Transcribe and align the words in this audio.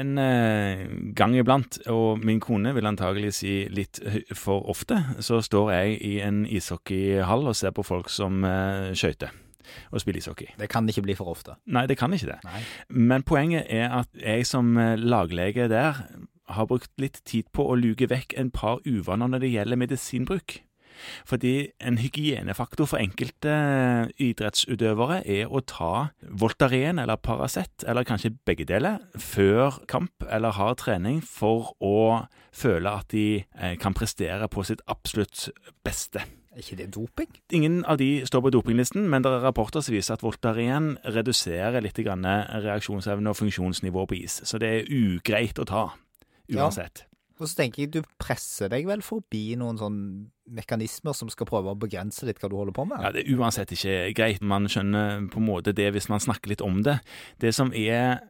en 0.00 0.18
eh, 0.20 0.84
gang 1.16 1.34
iblant, 1.38 1.80
og 1.92 2.22
min 2.24 2.40
kone 2.42 2.72
vil 2.76 2.88
antagelig 2.88 3.34
si 3.40 3.56
litt 3.72 4.00
for 4.36 4.68
ofte, 4.70 5.00
så 5.24 5.40
står 5.44 5.72
jeg 5.74 5.98
i 6.06 6.14
en 6.24 6.44
ishockeyhall 6.46 7.48
og 7.50 7.58
ser 7.58 7.74
på 7.76 7.84
folk 7.86 8.12
som 8.12 8.44
eh, 8.46 8.92
skøyter 8.96 9.34
og 9.90 10.00
spiller 10.02 10.22
ishockey. 10.22 10.52
Det 10.58 10.68
kan 10.70 10.88
ikke 10.88 11.04
bli 11.06 11.16
for 11.18 11.32
ofte. 11.32 11.56
Nei, 11.66 11.86
det 11.90 11.98
kan 11.98 12.14
ikke 12.14 12.30
det. 12.30 12.38
Nei. 12.46 12.62
Men 12.88 13.26
poenget 13.26 13.66
er 13.72 13.90
at 14.02 14.10
jeg 14.20 14.46
som 14.48 14.76
eh, 14.78 14.94
laglege 15.00 15.68
der 15.72 16.04
har 16.46 16.68
brukt 16.70 16.92
litt 17.02 17.20
tid 17.26 17.48
på 17.54 17.66
å 17.66 17.74
luke 17.78 18.06
vekk 18.10 18.36
en 18.38 18.52
par 18.54 18.78
uvaner 18.86 19.32
når 19.32 19.42
det 19.42 19.52
gjelder 19.56 19.80
medisinbruk. 19.82 20.60
Fordi 21.28 21.54
en 21.80 21.98
hygienefaktor 22.00 22.88
for 22.90 23.02
enkelte 23.02 23.56
idrettsutøvere 24.22 25.20
er 25.26 25.50
å 25.50 25.62
ta 25.66 26.08
Voltaren 26.22 27.00
eller 27.02 27.20
Paracet, 27.20 27.84
eller 27.86 28.06
kanskje 28.06 28.34
begge 28.46 28.66
deler, 28.68 29.02
før 29.18 29.80
kamp 29.90 30.26
eller 30.30 30.56
hard 30.56 30.80
trening 30.84 31.22
for 31.24 31.74
å 31.84 32.26
føle 32.56 32.90
at 33.00 33.10
de 33.12 33.28
eh, 33.42 33.76
kan 33.80 33.96
prestere 33.96 34.48
på 34.48 34.64
sitt 34.66 34.82
absolutt 34.90 35.48
beste. 35.84 36.24
Er 36.56 36.64
ikke 36.64 36.78
det 36.78 36.94
doping? 36.94 37.28
Ingen 37.52 37.82
av 37.84 37.98
de 38.00 38.22
står 38.24 38.46
på 38.46 38.50
dopinglisten, 38.54 39.04
men 39.12 39.24
det 39.24 39.28
er 39.28 39.42
rapporter 39.44 39.84
som 39.84 39.92
viser 39.92 40.16
at 40.16 40.22
Voltaren 40.24 40.94
reduserer 41.04 41.84
litt 41.84 42.00
reaksjonsevne 42.00 43.28
og 43.28 43.36
funksjonsnivå 43.36 44.06
på 44.08 44.16
is. 44.22 44.40
Så 44.48 44.56
det 44.62 44.70
er 44.72 44.88
ugreit 44.88 45.60
å 45.60 45.68
ta, 45.68 45.84
uansett. 46.48 47.04
Ja. 47.04 47.15
Og 47.36 47.50
så 47.50 47.58
tenker 47.58 47.84
jeg 47.84 47.92
du 47.92 47.98
presser 48.22 48.70
deg 48.72 48.86
vel 48.88 49.02
forbi 49.04 49.56
noen 49.60 49.76
sånn 49.80 49.98
mekanismer 50.56 51.16
som 51.16 51.28
skal 51.32 51.48
prøve 51.48 51.74
å 51.74 51.78
begrense 51.78 52.24
litt 52.24 52.40
hva 52.40 52.48
du 52.48 52.56
holder 52.56 52.76
på 52.76 52.86
med? 52.88 53.02
Ja, 53.04 53.12
Det 53.12 53.26
er 53.26 53.36
uansett 53.36 53.74
ikke 53.76 53.96
greit. 54.16 54.40
Man 54.40 54.68
skjønner 54.72 55.26
på 55.32 55.42
en 55.42 55.48
måte 55.48 55.74
det 55.76 55.90
hvis 55.92 56.08
man 56.12 56.22
snakker 56.22 56.54
litt 56.54 56.64
om 56.64 56.80
det. 56.86 56.98
Det 57.42 57.52
som 57.56 57.72
er 57.76 58.22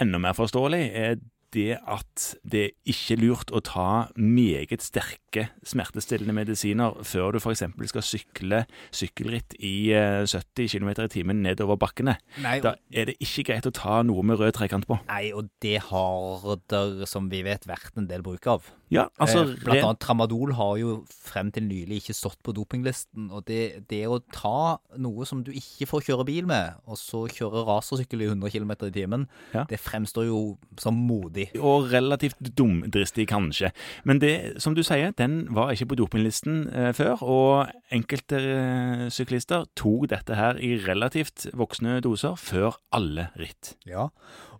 enda 0.00 0.20
mer 0.20 0.36
forståelig, 0.36 0.82
er 0.96 1.16
det 1.54 1.78
at 1.88 2.24
det 2.46 2.60
er 2.68 2.92
ikke 2.92 3.16
lurt 3.20 3.50
å 3.54 3.60
ta 3.64 3.86
meget 4.16 4.82
sterke 4.84 5.48
smertestillende 5.66 6.34
medisiner 6.36 6.96
før 7.06 7.32
du 7.34 7.38
f.eks. 7.40 7.62
skal 7.90 8.04
sykle 8.06 8.60
sykkelritt 8.94 9.54
i 9.58 9.90
eh, 9.94 10.22
70 10.26 10.68
km 10.74 10.90
i 11.04 11.08
timen 11.12 11.42
nedover 11.44 11.78
bakkene. 11.80 12.16
Nei, 12.44 12.58
Da 12.64 12.74
er 12.92 13.10
det 13.10 13.16
ikke 13.22 13.46
greit 13.50 13.66
å 13.66 13.74
ta 13.74 14.00
noe 14.06 14.22
med 14.26 14.38
rød 14.40 14.54
trekant 14.58 14.86
på. 14.90 14.98
nei, 15.08 15.30
og 15.36 15.48
det 15.64 15.78
har 15.90 16.58
der, 16.70 17.04
som 17.10 17.30
vi 17.32 17.42
vet, 17.46 17.66
vært 17.70 17.96
en 17.98 18.06
del 18.10 18.22
bruk 18.26 18.46
av. 18.50 18.68
Ja, 18.90 19.04
altså 19.22 19.44
eh, 19.44 19.54
blant 19.62 19.84
annet 19.86 20.00
Tramadol 20.02 20.52
har 20.58 20.76
jo 20.80 20.96
frem 21.10 21.52
til 21.54 21.68
nylig 21.68 22.00
ikke 22.02 22.16
stått 22.18 22.40
på 22.42 22.54
dopinglisten. 22.56 23.28
Og 23.30 23.44
det, 23.46 23.86
det 23.90 24.02
å 24.10 24.18
ta 24.34 24.78
noe 24.98 25.26
som 25.28 25.44
du 25.46 25.52
ikke 25.54 25.86
får 25.90 26.08
kjøre 26.08 26.26
bil 26.26 26.48
med, 26.50 26.74
og 26.90 26.98
så 26.98 27.24
kjøre 27.30 27.62
rasersykkel 27.68 28.24
i 28.26 28.30
100 28.32 28.50
km 28.54 28.74
i 28.88 28.94
timen, 28.94 29.28
Ja. 29.54 29.62
det 29.70 29.78
fremstår 29.82 30.26
jo 30.26 30.40
som 30.80 30.94
modig. 31.06 31.39
Og 31.60 31.90
relativt 31.92 32.38
dumdristig, 32.58 33.26
kanskje. 33.30 33.72
Men 34.08 34.20
det, 34.22 34.34
som 34.62 34.76
du 34.76 34.82
sier, 34.86 35.14
den 35.18 35.42
var 35.54 35.72
ikke 35.74 35.90
på 35.92 36.00
dopinglisten 36.00 36.62
eh, 36.68 36.92
før, 36.96 37.24
og 37.24 37.72
enkelte 37.94 38.40
eh, 38.40 39.04
syklister 39.12 39.66
tok 39.78 40.08
dette 40.12 40.38
her 40.38 40.60
i 40.62 40.76
relativt 40.84 41.48
voksne 41.56 41.98
doser 42.04 42.38
før 42.40 42.78
alle 42.96 43.30
ritt. 43.40 43.74
Ja, 43.88 44.08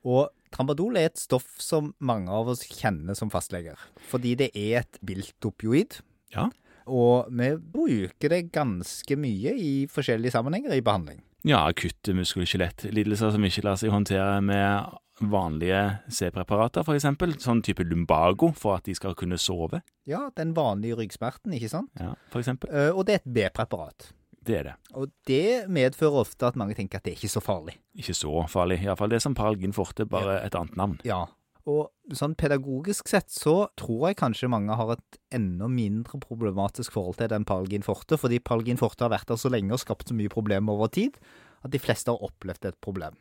og 0.00 0.30
Tramadol 0.50 0.98
er 0.98 1.10
et 1.10 1.20
stoff 1.20 1.46
som 1.62 1.92
mange 2.02 2.32
av 2.34 2.48
oss 2.50 2.64
kjenner 2.66 3.14
som 3.18 3.30
fastleger, 3.30 3.78
fordi 4.10 4.34
det 4.40 4.50
er 4.58 4.82
et 4.82 4.98
biltopioid. 5.06 6.00
Ja. 6.34 6.48
Og 6.90 7.28
vi 7.30 7.52
bruker 7.54 8.32
det 8.32 8.48
ganske 8.54 9.18
mye 9.20 9.54
i 9.54 9.72
forskjellige 9.90 10.34
sammenhenger 10.34 10.74
i 10.74 10.82
behandling. 10.82 11.20
Ja, 11.46 11.62
akutte 11.70 12.12
muskel-skjelettlidelser 12.16 13.32
som 13.32 13.44
ikke 13.48 13.62
lar 13.64 13.78
seg 13.80 13.92
håndtere 13.94 14.40
med 14.44 14.90
vanlige 15.20 15.80
C-preparater, 16.12 16.84
f.eks. 16.84 17.06
Sånn 17.44 17.62
type 17.64 17.84
lumbago, 17.84 18.52
for 18.56 18.78
at 18.78 18.86
de 18.88 18.94
skal 18.96 19.14
kunne 19.18 19.36
sove. 19.40 19.82
Ja, 20.08 20.26
den 20.36 20.54
vanlige 20.56 20.96
ryggsmerten, 21.00 21.52
ikke 21.56 21.68
sant? 21.72 21.90
Ja, 22.00 22.14
for 22.32 22.40
eksempel. 22.40 22.72
Eh, 22.72 22.90
Og 22.96 23.04
det 23.08 23.18
er 23.18 23.22
et 23.22 23.28
B-preparat. 23.36 24.12
Det 24.40 24.56
er 24.56 24.62
det. 24.70 24.74
Og 24.96 25.10
det 25.28 25.68
medfører 25.68 26.22
ofte 26.22 26.48
at 26.48 26.56
mange 26.56 26.74
tenker 26.74 26.96
at 27.00 27.04
det 27.04 27.12
er 27.12 27.18
ikke 27.20 27.28
så 27.34 27.42
farlig. 27.44 27.74
Ikke 28.00 28.14
så 28.16 28.46
farlig. 28.48 28.78
Iallfall 28.86 29.12
det 29.12 29.18
er 29.20 29.26
som 29.26 29.34
Paralgin 29.36 29.74
forte, 29.76 30.06
bare 30.08 30.38
et 30.46 30.56
annet 30.56 30.76
navn. 30.80 30.96
Ja. 31.04 31.26
Og 31.68 32.16
sånn 32.16 32.36
pedagogisk 32.38 33.10
sett 33.10 33.28
så 33.32 33.68
tror 33.78 34.08
jeg 34.08 34.20
kanskje 34.22 34.50
mange 34.52 34.76
har 34.78 34.94
et 34.94 35.18
enda 35.36 35.68
mindre 35.70 36.20
problematisk 36.22 36.96
forhold 36.96 37.18
til 37.20 37.30
den 37.32 37.44
Palgin 37.48 37.84
forte, 37.84 38.16
fordi 38.20 38.40
Palgin 38.40 38.80
forte 38.80 39.04
har 39.04 39.12
vært 39.12 39.28
der 39.28 39.40
så 39.40 39.52
lenge 39.52 39.76
og 39.76 39.82
skapt 39.82 40.08
så 40.08 40.16
mye 40.16 40.32
problemer 40.32 40.76
over 40.76 40.92
tid 40.92 41.20
at 41.60 41.74
de 41.74 41.82
fleste 41.82 42.12
har 42.12 42.24
opplevd 42.24 42.70
et 42.70 42.80
problem. 42.80 43.18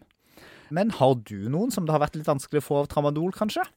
Men 0.69 0.91
har 1.00 1.16
du 1.25 1.50
noen 1.50 1.72
som 1.73 1.85
det 1.85 1.94
har 1.95 2.01
vært 2.03 2.16
litt 2.19 2.29
vanskelig 2.29 2.61
å 2.61 2.66
få 2.66 2.77
av 2.83 2.89
tramadol, 2.91 3.33
kanskje? 3.35 3.66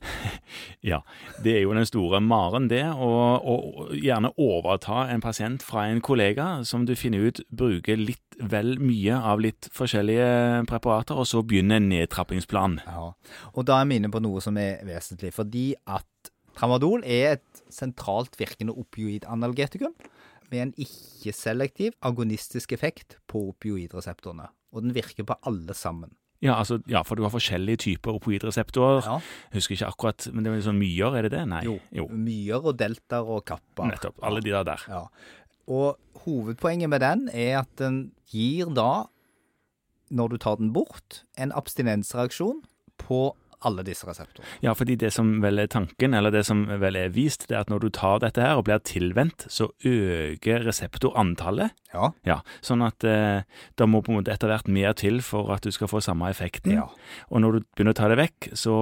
Ja, 0.84 0.98
det 1.40 1.54
er 1.56 1.62
jo 1.64 1.72
den 1.76 1.86
store 1.88 2.20
maren 2.20 2.66
det, 2.68 2.82
å 2.84 3.88
gjerne 3.96 4.32
overta 4.40 5.06
en 5.12 5.22
pasient 5.24 5.64
fra 5.64 5.86
en 5.88 6.02
kollega 6.04 6.58
som 6.68 6.84
du 6.88 6.92
finner 6.98 7.30
ut 7.30 7.40
bruker 7.48 8.00
litt 8.00 8.31
vel 8.50 8.76
mye 8.82 9.18
av 9.18 9.42
litt 9.42 9.68
forskjellige 9.74 10.64
preparater, 10.70 11.18
og 11.18 11.28
så 11.28 11.42
begynner 11.46 11.80
en 11.80 11.90
nedtrappingsplan. 11.92 12.80
Ja. 12.86 13.10
Og 13.54 13.66
da 13.68 13.80
er 13.80 13.90
vi 13.90 14.00
inne 14.00 14.10
på 14.12 14.22
noe 14.24 14.42
som 14.44 14.58
er 14.60 14.82
vesentlig, 14.88 15.32
fordi 15.36 15.72
at 15.86 16.32
tramadol 16.58 17.04
er 17.04 17.36
et 17.38 17.62
sentralt 17.72 18.36
virkende 18.40 18.74
opioidanalgetikum 18.76 19.94
med 20.52 20.66
en 20.66 20.74
ikke-selektiv 20.84 21.94
agonistisk 22.04 22.74
effekt 22.76 23.16
på 23.30 23.48
opioidreseptorene. 23.54 24.50
Og 24.72 24.84
den 24.84 24.96
virker 24.96 25.26
på 25.28 25.38
alle 25.48 25.76
sammen. 25.76 26.12
Ja, 26.42 26.56
altså, 26.58 26.80
ja, 26.90 27.04
for 27.06 27.14
du 27.14 27.22
har 27.22 27.30
forskjellige 27.30 27.78
typer 27.84 28.16
opioidreseptorer. 28.18 29.06
Ja. 29.06 29.18
Husker 29.54 29.76
ikke 29.76 29.90
akkurat, 29.92 30.26
men 30.34 30.42
det 30.42 30.50
er 30.50 30.64
sånn 30.66 30.80
myer, 30.80 31.14
er 31.14 31.28
det 31.28 31.36
det? 31.36 31.42
Nei. 31.52 31.60
Jo. 31.94 32.08
Myer 32.10 32.66
og 32.66 32.80
deltaer 32.80 33.30
og 33.30 33.44
kapper. 33.46 33.86
Nettopp. 33.92 34.18
Alle 34.26 34.42
de 34.42 34.50
der 34.50 34.66
der. 34.66 34.82
Ja. 34.90 35.04
Og 35.72 35.96
hovedpoenget 36.24 36.90
med 36.92 37.00
den 37.00 37.28
er 37.32 37.62
at 37.62 37.70
den 37.80 38.12
gir 38.28 38.68
da, 38.76 39.06
når 40.12 40.28
du 40.28 40.36
tar 40.36 40.58
den 40.60 40.72
bort, 40.74 41.22
en 41.40 41.54
abstinensreaksjon 41.56 42.60
på 43.00 43.32
alle 43.64 43.84
disse 43.86 44.06
reseptorene. 44.08 44.48
Ja, 44.64 44.72
fordi 44.78 44.96
det 45.00 45.12
som 45.14 45.34
vel 45.42 45.62
er 45.62 45.70
tanken, 45.70 46.14
eller 46.18 46.32
det 46.34 46.44
som 46.48 46.64
vel 46.66 46.96
er 46.98 47.12
vist, 47.14 47.46
det 47.48 47.56
er 47.56 47.64
at 47.64 47.70
når 47.72 47.84
du 47.86 47.88
tar 47.94 48.20
dette 48.24 48.42
her 48.42 48.58
og 48.60 48.66
blir 48.68 48.82
tilvendt, 48.86 49.46
så 49.52 49.70
øker 49.86 50.64
reseptorantallet. 50.68 51.72
Ja. 51.92 52.10
Ja, 52.26 52.38
sånn 52.64 52.82
at 52.86 53.04
eh, 53.04 53.44
det 53.76 53.88
må 53.90 54.00
på 54.04 54.12
en 54.12 54.20
måte 54.20 54.32
etter 54.32 54.48
hvert 54.52 54.68
mer 54.72 54.94
til 54.98 55.20
for 55.24 55.52
at 55.54 55.64
du 55.66 55.72
skal 55.74 55.90
få 55.92 56.00
samme 56.04 56.30
effekten. 56.32 56.76
ja. 56.78 56.88
Og 57.30 57.40
når 57.44 57.52
du 57.58 57.64
begynner 57.76 57.94
å 57.94 57.98
ta 57.98 58.08
det 58.10 58.18
vekk, 58.20 58.50
så 58.58 58.74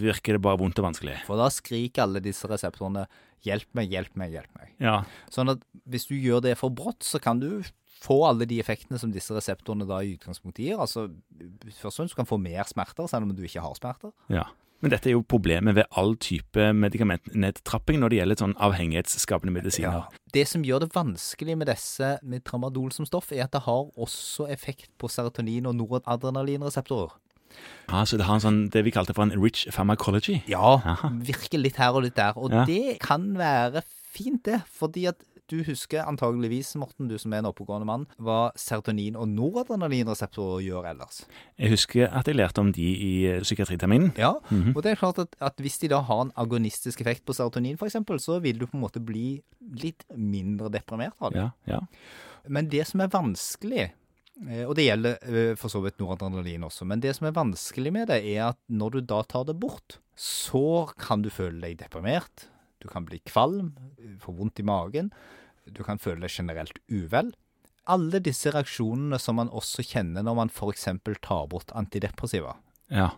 virker 0.00 0.36
det 0.36 0.44
bare 0.44 0.60
vondt 0.60 0.78
og 0.80 0.88
vanskelig. 0.90 1.18
For 1.28 1.40
da 1.40 1.48
skriker 1.52 2.04
alle 2.06 2.22
disse 2.24 2.48
reseptorene 2.48 3.06
'hjelp 3.44 3.68
meg, 3.78 3.90
hjelp 3.92 4.16
meg, 4.18 4.32
hjelp 4.34 4.52
meg'. 4.58 4.70
Ja, 4.82 5.04
Sånn 5.30 5.50
at 5.52 5.60
hvis 5.86 6.08
du 6.08 6.16
gjør 6.18 6.42
det 6.42 6.56
for 6.58 6.70
brått, 6.74 7.04
så 7.06 7.20
kan 7.22 7.38
du 7.38 7.62
få 8.00 8.20
alle 8.28 8.46
de 8.46 8.60
effektene 8.62 8.98
som 8.98 9.10
disse 9.12 9.34
reseptorene 9.34 9.86
da 9.88 9.98
i 10.04 10.14
utgangspunktet 10.16 10.64
gir. 10.64 10.78
Altså, 10.78 11.08
først 11.74 11.90
og 11.90 11.96
fremst 12.04 12.14
du 12.14 12.20
kan 12.22 12.28
få 12.30 12.38
mer 12.40 12.64
smerter, 12.70 13.08
selv 13.10 13.26
om 13.26 13.34
du 13.34 13.42
ikke 13.42 13.60
har 13.64 13.74
smerter. 13.78 14.12
ja. 14.30 14.46
Men 14.80 14.92
dette 14.92 15.08
er 15.10 15.16
jo 15.16 15.24
problemet 15.26 15.74
ved 15.74 15.88
all 15.98 16.12
type 16.22 16.68
medikamentnedtrapping 16.72 17.98
når 17.98 18.12
det 18.12 18.18
gjelder 18.20 18.38
sånn 18.38 18.52
avhengighetsskapende 18.62 19.50
medisiner. 19.50 20.04
Det 20.30 20.44
som 20.46 20.62
gjør 20.62 20.84
det 20.84 20.92
vanskelig 20.94 21.56
med 21.58 21.66
disse 21.66 22.12
med 22.22 22.44
tramadol 22.46 22.92
som 22.94 23.04
stoff, 23.08 23.32
er 23.34 23.42
at 23.48 23.56
det 23.56 23.64
har 23.64 23.88
også 23.98 24.46
effekt 24.54 24.92
på 25.02 25.10
serotonin- 25.10 25.66
og 25.66 25.74
noradrenalinreseptorer. 25.80 27.10
Ja, 27.88 28.04
så 28.06 28.18
det 28.20 28.26
har 28.28 28.38
en 28.38 28.44
sånn, 28.44 28.60
det 28.70 28.84
vi 28.86 28.92
kalte 28.94 29.14
for 29.16 29.24
en 29.26 29.34
rich 29.42 29.64
pharmacology. 29.74 30.42
Ja, 30.46 30.76
Aha. 30.78 31.10
virker 31.26 31.58
litt 31.58 31.76
her 31.80 31.96
og 31.96 32.04
litt 32.04 32.14
der. 32.14 32.36
Og 32.36 32.52
Ja. 32.52 32.64
det 32.64 33.00
kan 33.00 33.34
være 33.34 33.82
fint, 33.84 34.44
det. 34.44 34.62
Fordi 34.70 35.06
at 35.08 35.16
du 35.48 35.62
husker 35.66 36.04
antageligvis, 36.04 36.74
Morten, 36.80 37.08
du 37.10 37.16
som 37.20 37.32
er 37.32 37.42
en 37.42 37.48
oppegående 37.50 37.88
mann, 37.88 38.06
hva 38.20 38.50
serotonin- 38.58 39.16
og 39.18 39.28
noradrenalinreseptorer 39.32 40.64
gjør 40.66 40.88
ellers. 40.92 41.22
Jeg 41.58 41.72
husker 41.72 42.08
at 42.12 42.28
jeg 42.28 42.38
lærte 42.38 42.62
om 42.62 42.72
de 42.74 42.84
i 42.84 43.12
eh, 43.30 43.40
psykiatriterminen. 43.44 44.12
Ja, 44.20 44.34
og 44.74 44.80
det 44.84 44.92
er 44.92 45.00
klart 45.00 45.20
at, 45.22 45.36
at 45.40 45.62
hvis 45.62 45.80
de 45.82 45.92
da 45.92 46.02
har 46.04 46.26
en 46.26 46.34
agonistisk 46.36 47.00
effekt 47.04 47.24
på 47.28 47.36
serotonin, 47.36 47.78
f.eks., 47.80 47.96
så 48.24 48.40
vil 48.44 48.60
du 48.60 48.66
på 48.66 48.76
en 48.76 48.84
måte 48.84 49.02
bli 49.04 49.38
litt 49.82 50.04
mindre 50.14 50.70
deprimert 50.72 51.16
av 51.20 51.32
det. 51.32 51.46
Ja, 51.46 51.78
ja. 51.78 51.80
Men 52.48 52.68
det 52.72 52.84
som 52.88 53.02
er 53.04 53.12
vanskelig, 53.12 53.88
eh, 54.48 54.64
og 54.66 54.76
det 54.78 54.88
gjelder 54.88 55.24
eh, 55.28 55.54
for 55.60 55.72
så 55.72 55.82
vidt 55.84 55.98
noradrenalin 56.02 56.68
også, 56.68 56.88
men 56.88 57.02
det 57.04 57.16
som 57.16 57.28
er 57.28 57.36
vanskelig 57.36 57.94
med 57.94 58.12
det, 58.12 58.20
er 58.34 58.50
at 58.50 58.60
når 58.68 58.98
du 58.98 59.00
da 59.14 59.22
tar 59.28 59.48
det 59.48 59.56
bort, 59.60 59.98
så 60.18 60.88
kan 60.98 61.22
du 61.22 61.30
føle 61.30 61.60
deg 61.62 61.78
deprimert, 61.80 62.48
du 62.82 62.88
kan 62.90 63.06
bli 63.08 63.20
kvalm, 63.26 63.72
få 64.22 64.34
vondt 64.38 64.62
i 64.62 64.66
magen, 64.66 65.12
du 65.68 65.82
kan 65.84 66.00
føle 66.00 66.24
deg 66.24 66.32
generelt 66.32 66.80
uvel. 66.88 67.32
Alle 67.88 68.20
disse 68.24 68.52
reaksjonene 68.52 69.18
som 69.20 69.38
man 69.40 69.52
også 69.52 69.84
kjenner 69.84 70.24
når 70.24 70.36
man 70.42 70.52
f.eks. 70.52 70.88
tar 71.24 71.48
bort 71.50 71.72
antidepressiva. 71.76 72.56
ja. 72.92 73.14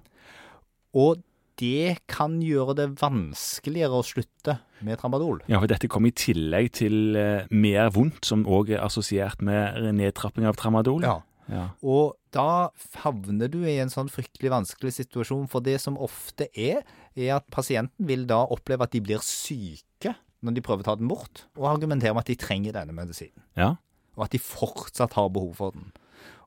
Og 0.91 1.23
det 1.61 2.01
kan 2.09 2.39
gjøre 2.41 2.75
det 2.79 2.87
vanskeligere 3.03 3.99
å 4.01 4.07
slutte 4.07 4.57
med 4.87 4.97
tramadol. 5.01 5.43
Ja, 5.45 5.59
for 5.61 5.69
dette 5.71 5.91
kom 5.93 6.07
i 6.09 6.13
tillegg 6.17 6.71
til 6.79 7.19
eh, 7.21 7.51
mer 7.53 7.91
vondt, 7.93 8.25
som 8.25 8.47
òg 8.49 8.73
er 8.73 8.85
assosiert 8.85 9.43
med 9.45 9.77
nedtrapping 9.99 10.49
av 10.49 10.57
tramadol. 10.61 11.05
Ja. 11.05 11.19
Ja. 11.51 11.65
Og 11.83 12.15
da 12.35 12.71
havner 13.03 13.51
du 13.51 13.59
i 13.67 13.81
en 13.83 13.91
sånn 13.91 14.11
fryktelig 14.13 14.53
vanskelig 14.53 14.95
situasjon, 15.01 15.49
for 15.51 15.65
det 15.67 15.81
som 15.83 15.99
ofte 16.01 16.47
er, 16.55 16.85
er 17.19 17.37
at 17.39 17.47
pasienten 17.53 18.07
vil 18.07 18.27
da 18.31 18.43
oppleve 18.55 18.87
at 18.87 18.95
de 18.95 19.03
blir 19.05 19.23
syke 19.25 20.15
når 20.41 20.57
de 20.57 20.65
prøver 20.65 20.85
å 20.85 20.89
ta 20.89 20.97
den 20.97 21.11
bort, 21.11 21.45
og 21.59 21.69
argumenterer 21.69 22.15
med 22.17 22.25
at 22.25 22.31
de 22.33 22.39
trenger 22.41 22.73
denne 22.73 22.95
medisinen, 22.97 23.43
ja. 23.61 23.75
og 24.17 24.25
at 24.25 24.33
de 24.33 24.41
fortsatt 24.41 25.13
har 25.19 25.29
behov 25.35 25.53
for 25.59 25.75
den. 25.77 25.91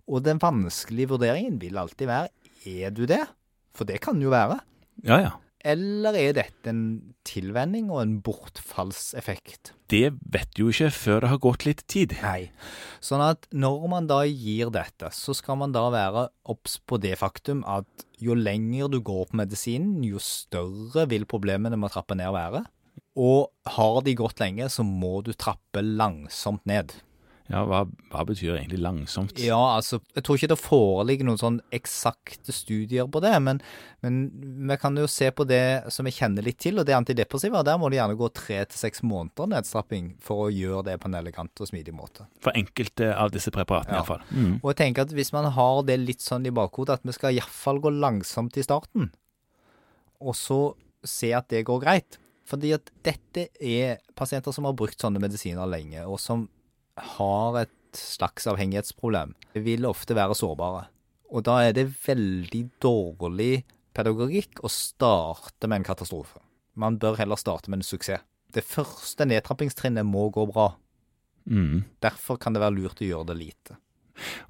Og 0.10 0.24
den 0.26 0.42
vanskelige 0.42 1.12
vurderingen 1.14 1.60
vil 1.62 1.78
alltid 1.80 2.10
være 2.10 2.32
er 2.66 2.96
du 2.96 3.06
det? 3.08 3.22
For 3.76 3.88
det 3.88 4.00
kan 4.04 4.20
jo 4.22 4.32
være. 4.34 4.58
Ja, 5.06 5.20
ja. 5.22 5.32
Eller 5.64 6.18
er 6.20 6.34
dette 6.36 6.68
en 6.68 7.16
tilvenning 7.24 7.88
og 7.88 8.02
en 8.02 8.18
bortfallseffekt? 8.26 9.72
Det 9.88 10.10
vet 10.34 10.50
du 10.58 10.66
jo 10.66 10.74
ikke 10.74 10.90
før 10.92 11.24
det 11.24 11.30
har 11.32 11.40
gått 11.46 11.66
litt 11.68 11.84
tid. 11.88 12.16
Nei. 12.20 12.50
Sånn 13.00 13.24
at 13.24 13.48
når 13.56 13.86
man 13.94 14.10
da 14.12 14.20
gir 14.28 14.74
dette, 14.76 15.08
så 15.16 15.36
skal 15.38 15.62
man 15.62 15.76
da 15.76 15.86
være 15.94 16.26
obs 16.52 16.76
på 16.84 17.00
det 17.00 17.16
faktum 17.22 17.64
at 17.64 18.08
jo 18.20 18.36
lenger 18.36 18.92
du 18.92 19.00
går 19.00 19.32
på 19.32 19.40
medisinen, 19.40 20.04
jo 20.04 20.20
større 20.20 21.08
vil 21.12 21.28
problemene 21.30 21.80
med 21.80 21.92
å 21.92 21.96
trappe 21.96 22.20
ned 22.20 22.36
være. 22.36 22.66
Og 23.16 23.54
har 23.78 24.04
de 24.04 24.18
gått 24.20 24.44
lenge, 24.44 24.68
så 24.68 24.84
må 24.84 25.22
du 25.24 25.32
trappe 25.32 25.84
langsomt 25.86 26.66
ned. 26.68 26.92
Ja, 27.52 27.66
hva, 27.68 27.82
hva 28.14 28.22
betyr 28.24 28.54
egentlig 28.56 28.80
langsomt? 28.80 29.36
Ja, 29.44 29.58
altså, 29.76 29.98
jeg 30.16 30.24
tror 30.24 30.38
ikke 30.40 30.48
det 30.54 30.58
foreligger 30.64 31.28
noen 31.28 31.40
sånn 31.42 31.58
eksakte 31.76 32.54
studier 32.56 33.10
på 33.12 33.20
det, 33.24 33.34
men, 33.44 33.60
men 34.06 34.22
vi 34.70 34.78
kan 34.80 34.96
jo 34.96 35.10
se 35.12 35.28
på 35.36 35.44
det 35.50 35.60
som 35.92 36.08
vi 36.08 36.14
kjenner 36.16 36.46
litt 36.46 36.62
til, 36.64 36.80
og 36.80 36.88
det 36.88 36.96
er 36.96 37.02
antidepressiva. 37.02 37.60
Der 37.68 37.82
må 37.82 37.90
det 37.92 38.00
gjerne 38.00 38.16
gå 38.20 38.30
tre 38.40 38.62
til 38.64 38.80
seks 38.80 39.04
måneder 39.04 39.52
nedstrapping 39.58 40.14
for 40.24 40.46
å 40.46 40.54
gjøre 40.56 40.86
det 40.88 40.96
på 41.04 41.12
en 41.12 41.20
elegant 41.20 41.64
og 41.66 41.68
smidig 41.70 41.94
måte. 41.98 42.30
For 42.46 42.56
enkelte 42.56 43.12
av 43.12 43.36
disse 43.36 43.52
preparatene, 43.52 44.00
Ja. 44.00 44.02
iallfall. 44.06 44.24
Mm. 44.32 44.56
Og 44.64 44.72
jeg 44.72 44.80
tenker 44.86 45.04
at 45.04 45.14
hvis 45.20 45.34
man 45.36 45.52
har 45.60 45.84
det 45.84 46.00
litt 46.00 46.24
sånn 46.24 46.48
i 46.48 46.56
bakhodet, 46.56 47.02
at 47.02 47.04
vi 47.12 47.12
skal 47.20 47.36
iallfall 47.36 47.84
gå 47.84 47.92
langsomt 48.00 48.56
i 48.56 48.64
starten, 48.64 49.12
og 50.24 50.36
så 50.40 50.62
se 51.04 51.34
at 51.36 51.52
det 51.52 51.66
går 51.68 51.84
greit. 51.84 52.18
Fordi 52.48 52.74
at 52.76 52.90
dette 53.04 53.50
er 53.60 54.00
pasienter 54.16 54.56
som 54.56 54.64
har 54.68 54.76
brukt 54.80 55.00
sånne 55.00 55.20
medisiner 55.24 55.68
lenge, 55.68 56.08
og 56.08 56.20
som 56.24 56.48
har 56.98 57.62
et 57.64 57.98
slags 57.98 58.48
avhengighetsproblem, 58.50 59.36
vil 59.54 59.86
ofte 59.86 60.18
være 60.18 60.38
sårbare. 60.38 60.88
Og 61.34 61.46
da 61.48 61.60
er 61.66 61.76
det 61.78 61.88
veldig 62.06 62.64
dårlig 62.84 63.64
pedagogikk 63.94 64.64
å 64.66 64.72
starte 64.72 65.70
med 65.70 65.82
en 65.82 65.88
katastrofe. 65.88 66.42
Man 66.78 66.98
bør 67.02 67.18
heller 67.20 67.38
starte 67.38 67.70
med 67.70 67.82
en 67.82 67.88
suksess. 67.88 68.26
Det 68.54 68.62
første 68.62 69.26
nedtrappingstrinnet 69.26 70.06
må 70.06 70.28
gå 70.34 70.46
bra. 70.46 70.76
Mm. 71.50 71.84
Derfor 72.06 72.38
kan 72.38 72.54
det 72.54 72.62
være 72.62 72.78
lurt 72.78 73.02
å 73.02 73.08
gjøre 73.08 73.32
det 73.32 73.40
lite. 73.40 73.78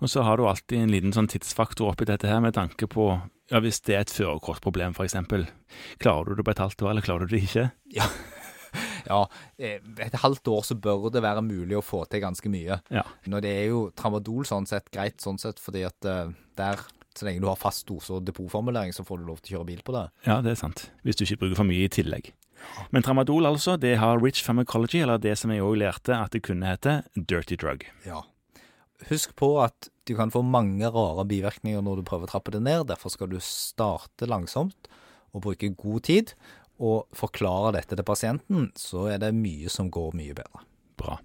Og 0.04 0.12
så 0.12 0.25
har 0.28 0.38
du 0.38 0.44
alltid 0.48 0.81
en 0.81 0.92
liten 0.92 1.13
sånn 1.16 1.30
tidsfaktor 1.31 1.94
oppi 1.94 2.07
dette 2.10 2.28
her, 2.28 2.42
med 2.44 2.56
tanke 2.57 2.88
på 2.92 3.13
ja, 3.51 3.62
hvis 3.63 3.80
det 3.88 3.95
er 3.95 4.04
et 4.04 4.12
førerkortproblem, 4.12 4.95
f.eks. 4.95 5.16
Klarer 6.04 6.31
du 6.31 6.40
det 6.40 6.48
på 6.48 6.51
et 6.51 6.63
halvt 6.63 6.84
år, 6.84 6.92
eller 6.92 7.06
klarer 7.06 7.28
du 7.28 7.36
det 7.36 7.44
ikke? 7.48 7.69
Ja, 7.95 8.10
eh, 9.09 9.79
et 10.05 10.19
halvt 10.23 10.50
år 10.53 10.65
så 10.67 10.77
bør 10.79 11.09
det 11.13 11.23
være 11.25 11.44
mulig 11.45 11.77
å 11.79 11.85
få 11.85 12.03
til 12.09 12.23
ganske 12.23 12.51
mye. 12.51 12.79
Ja. 12.94 13.05
Når 13.29 13.45
det 13.45 13.53
er 13.61 13.65
jo 13.71 13.85
tramadol 13.97 14.47
sånn 14.47 14.67
sett 14.69 14.91
greit, 14.94 15.19
sånn 15.23 15.41
sett, 15.41 15.61
fordi 15.61 15.85
at 15.88 16.09
eh, 16.09 16.33
der, 16.59 16.83
så 17.13 17.27
lenge 17.27 17.44
du 17.44 17.50
har 17.51 17.59
fast 17.59 17.88
dose 17.89 18.15
og 18.15 18.25
depotformulering, 18.27 18.95
så 18.95 19.05
får 19.07 19.21
du 19.21 19.27
lov 19.29 19.41
til 19.41 19.53
å 19.53 19.57
kjøre 19.57 19.69
bil 19.71 19.83
på 19.85 19.97
det. 19.97 20.07
Ja, 20.29 20.39
det 20.45 20.55
er 20.55 20.61
sant. 20.63 20.88
Hvis 21.03 21.19
du 21.19 21.25
ikke 21.27 21.45
bruker 21.45 21.63
for 21.63 21.69
mye 21.69 21.88
i 21.88 21.91
tillegg. 21.91 22.33
Men 22.95 23.03
tramadol, 23.03 23.45
altså, 23.50 23.75
det 23.77 23.97
har 24.00 24.21
rich 24.23 24.44
pharmacology, 24.45 25.01
eller 25.03 25.19
det 25.21 25.35
som 25.39 25.51
jeg 25.51 25.63
òg 25.65 25.81
lærte 25.81 26.15
at 26.15 26.35
det 26.35 26.45
kunne 26.45 26.69
hete 26.69 27.01
dirty 27.15 27.57
drug. 27.59 27.83
Ja. 28.07 28.23
Husk 29.09 29.33
på 29.39 29.57
at 29.63 29.89
du 30.07 30.15
kan 30.15 30.31
få 30.31 30.44
mange 30.45 30.88
rare 30.91 31.25
bivirkninger 31.27 31.83
når 31.83 31.99
du 31.99 32.07
prøver 32.07 32.27
å 32.27 32.33
trappe 32.33 32.53
det 32.56 32.63
ned. 32.63 32.88
Derfor 32.91 33.11
skal 33.11 33.31
du 33.31 33.39
starte 33.44 34.27
langsomt 34.29 34.89
og 35.33 35.45
bruke 35.47 35.71
god 35.75 36.06
tid. 36.07 36.33
Og 36.81 37.05
forklare 37.13 37.75
dette 37.77 37.95
til 37.95 38.07
pasienten, 38.07 38.71
så 38.79 39.07
er 39.13 39.21
det 39.21 39.35
mye 39.37 39.69
som 39.69 39.91
går 39.93 40.15
mye 40.17 40.35
bedre. 40.37 40.63
Bra. 40.97 41.19